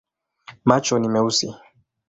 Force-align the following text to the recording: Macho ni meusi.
Macho 0.65 0.99
ni 0.99 1.07
meusi. 1.09 1.47